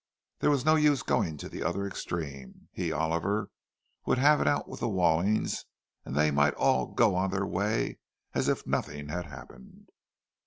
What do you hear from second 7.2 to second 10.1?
their way as if nothing had happened.